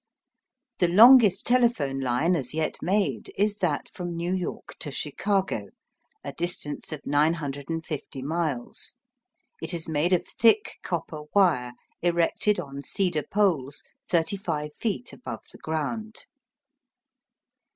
[0.79, 5.67] The longest telephone line as yet made is that from New York to Chicago,
[6.23, 8.95] a distance of 950 miles.
[9.61, 15.59] It is made of thick copper wire, erected on cedar poles 35 feet above the
[15.59, 16.25] ground.